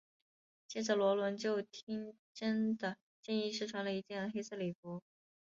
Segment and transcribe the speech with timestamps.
[0.67, 5.03] 接着萝伦就听珍的建议试穿了一件黑色礼服。